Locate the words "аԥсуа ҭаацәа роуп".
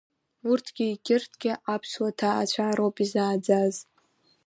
1.73-2.95